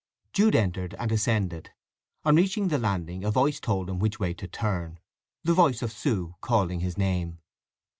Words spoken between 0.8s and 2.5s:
and ascended. On